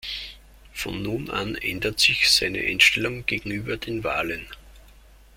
[0.73, 4.47] Von nun an ändert sich seine Einstellung gegenüber den Walen.